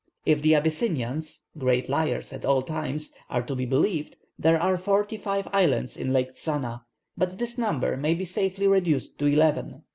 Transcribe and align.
If 0.25 0.41
the 0.41 0.55
Abyssinians, 0.55 1.41
great 1.59 1.87
liars 1.87 2.33
at 2.33 2.43
all 2.43 2.63
times, 2.63 3.13
are 3.29 3.43
to 3.43 3.53
be 3.53 3.67
believed, 3.67 4.17
there 4.39 4.59
are 4.59 4.75
forty 4.75 5.15
five 5.15 5.47
islands 5.53 5.95
in 5.95 6.11
Lake 6.11 6.33
Tzana; 6.33 6.81
but 7.15 7.37
this 7.37 7.55
number 7.59 7.95
may 7.95 8.15
be 8.15 8.25
safely 8.25 8.65
reduced 8.65 9.19
to 9.19 9.27
eleven. 9.27 9.83